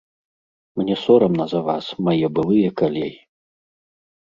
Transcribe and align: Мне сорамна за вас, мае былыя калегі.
Мне 0.79 0.95
сорамна 1.01 1.45
за 1.53 1.61
вас, 1.69 1.85
мае 2.09 2.27
былыя 2.39 2.69
калегі. 2.83 3.15